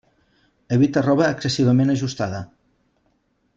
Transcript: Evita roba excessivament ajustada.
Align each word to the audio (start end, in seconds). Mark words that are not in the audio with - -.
Evita 0.77 1.03
roba 1.09 1.27
excessivament 1.35 1.93
ajustada. 1.97 2.43